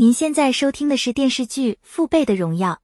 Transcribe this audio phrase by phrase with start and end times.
[0.00, 2.74] 您现在收听的是电视剧《父辈的荣耀》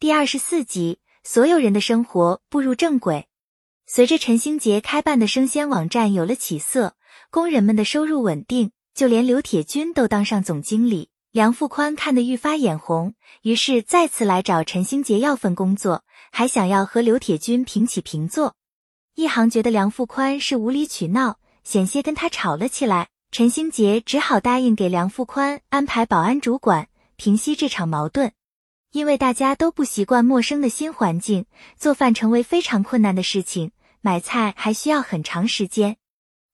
[0.00, 0.98] 第二十四集。
[1.22, 3.28] 所有人的生活步入正轨。
[3.86, 6.96] 随着陈兴杰开办的生鲜网站有了起色，
[7.30, 11.10] 工人们的收入稳定，就连刘铁军都当上总经理。
[11.30, 16.02] 梁富宽看得愈发眼红，于是再次来找陈兴杰要份工作，
[16.32, 18.56] 还想要和刘铁军平起平坐。
[19.14, 23.10] 一行觉得梁富宽是无理取闹，险些跟他吵了起来。
[23.30, 28.32] 陈兴杰只好答应给梁富宽安排保安主管，平息这场矛盾。
[28.90, 31.44] 因为大家都不习惯陌生的新环境，
[31.76, 35.98] 做饭成为非常困难的事情，买菜还需要很长时间。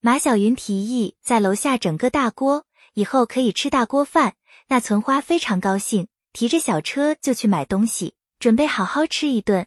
[0.00, 4.34] 马小云提议在楼下整个大锅，以后可以吃大锅饭。
[4.66, 9.66] 那存花非常高兴，提着小车就去买东西，准备好好吃一顿。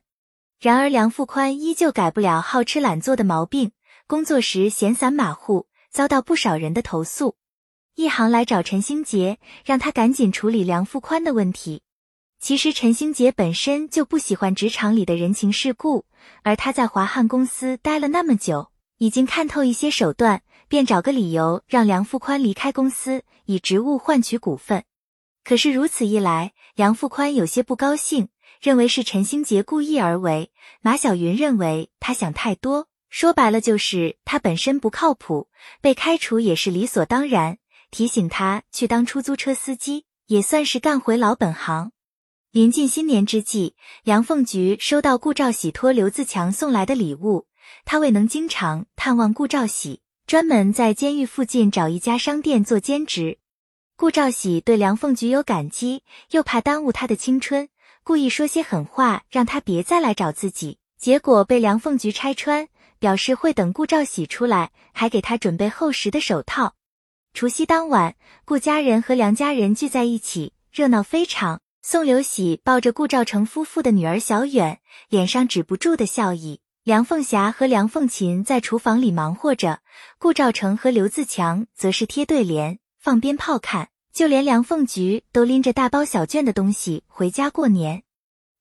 [0.60, 3.72] 然而梁富宽依旧改不了好吃懒做的毛病，
[4.08, 5.68] 工作时闲散马虎。
[5.98, 7.38] 遭到不少人的投诉，
[7.96, 11.82] 一行来找陈星杰，让他赶紧处理梁富宽的问题。
[12.40, 16.06] 其实陈星杰本身就不喜欢职场里的人情世故，
[16.44, 24.84] 而他在华汉公司待了那么久，已经看透一些手段，便找个理由让梁富宽离开公司，以职务换取股份。
[25.44, 28.30] 可是如此一来，梁富宽有些不高兴，
[28.62, 30.52] 认为是陈星杰故意而为。
[30.80, 32.88] 马小云认为他想太多。
[33.20, 35.48] 说白了就是他本身不靠谱，
[35.82, 37.58] 被开除也是理所当然。
[37.90, 41.94] 提醒他去当出租车司机，也算是干回老本行。
[42.52, 47.48] 临近新年之际，梁凤菊收到顾兆喜托刘自强送来的礼物，
[47.86, 53.40] 他未能经常探望顾兆喜，专门在监狱附近找一家商店做兼职。
[53.96, 57.68] 顾兆喜对梁凤菊有感激，又怕耽误他的青春，
[58.04, 60.78] 故意说些狠话，让他别再来找自己。
[61.00, 62.68] 结果被梁凤菊拆穿。
[63.00, 66.76] 表示会等顾兆喜出来，还给他准备厚实的手套。
[67.34, 68.16] 除夕当晚，
[68.46, 71.62] 顾家人和梁家人聚在一起，热闹非常。
[71.82, 76.60] 宋刘喜抱着顾兆成夫妇的女儿小远，脸上止不住的笑意。
[76.84, 79.82] 梁凤霞和梁凤琴在厨房里忙活着，
[80.18, 83.90] 顾兆成和刘自强则是贴对联、放鞭炮看。
[84.14, 88.02] 就连梁凤菊都拎着大包小卷的东西回家过年。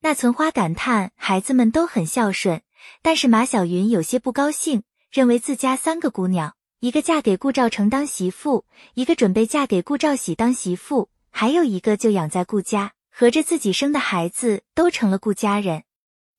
[0.02, 2.60] 那存花感叹，孩子们都很孝顺。
[3.02, 8.64] 但是马小云有些不高兴，认为自家三个姑娘，一个嫁给顾兆成当媳妇，
[8.94, 15.84] 一个准备嫁给顾兆喜当媳妇，还有一个就养在顾家，合着自己生的孩子都成了顾家人。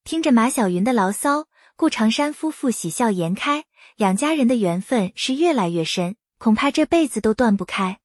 [0.04, 3.66] 听着马小云的牢骚，顾长山夫妇喜笑颜开，
[3.96, 8.00] 两家人的缘分是越来越深，恐怕这辈子都断不开。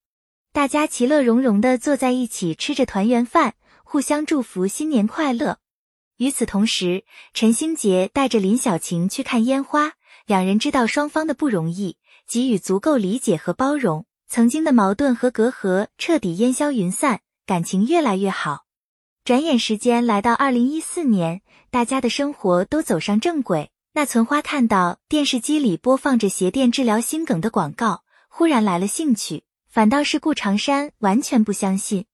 [0.53, 3.55] 大家其乐融融的坐在一起，吃着团圆饭，
[3.85, 5.59] 互相祝福新年快乐。
[6.23, 7.03] 与此同时，
[7.35, 9.95] 陈星杰带着林小晴去看烟花，
[10.25, 11.97] 两人知道双方的不容易，
[12.29, 18.67] 给予足够理解和包容，曾经的矛盾和隔阂彻底烟消云散，感情越来越好。
[19.25, 23.73] 转眼时间来到二零一四年，大家的生活都走上正轨。
[23.95, 32.07] 那存花看到电视机里播放着鞋垫治疗心梗的广告，忽然来了兴趣，反倒是顾长山完全不相信。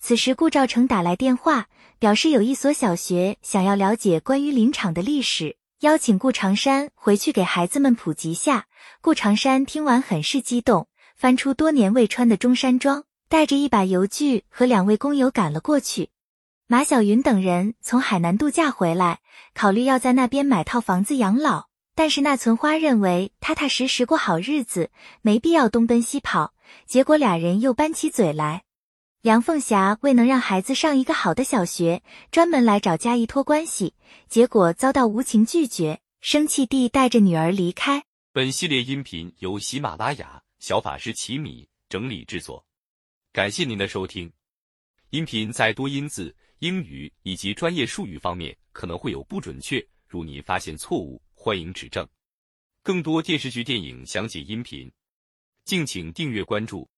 [0.00, 1.66] 此时，顾兆成打来电话。
[1.98, 8.66] 表示有一所小学想要了解关于林场的历史，邀请顾长山回去给孩子们普及下。
[9.00, 10.86] 顾长山听完很是激动，
[11.16, 16.10] 翻出多年未穿的中山装，带着一把油锯和两位工友赶了过去。
[16.68, 19.18] 马小云等人从海南度假回来，
[19.52, 21.66] 考虑要在那边买套房子养老，
[21.96, 26.52] 但是那存花认为踏踏实实过好日子，没必要东奔西跑。
[26.86, 28.62] 结果俩人又搬起嘴来。
[29.20, 33.92] 梁凤霞为能让孩子上一个好的小学，专门来找嘉义托关系，
[34.28, 38.04] 结果遭到无情拒绝，生气地带着女儿离开。
[38.32, 42.64] 本系列音频由喜马拉雅小法师奇米整理制作，
[43.32, 44.32] 感谢您的收听。
[45.10, 52.06] 音频在多音字、英语以及专业术语方面可能会有不准确，如您发现错误，欢迎指正。
[52.84, 54.88] 更多电视剧、电影详解音频，
[55.64, 56.88] 敬请订阅关注。